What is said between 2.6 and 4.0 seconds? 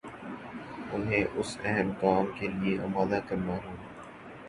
آمادہ کرنا ہو گا